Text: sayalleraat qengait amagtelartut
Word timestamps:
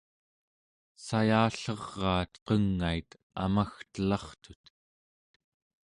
sayalleraat 1.05 2.33
qengait 2.45 3.11
amagtelartut 3.43 4.65